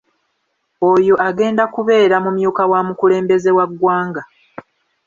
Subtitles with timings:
[0.91, 4.21] Oyo agenda kubeera mumyuka wa mukulembeze wa ggwanga.